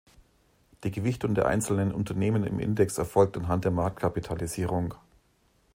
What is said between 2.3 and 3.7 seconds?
im Index erfolgt anhand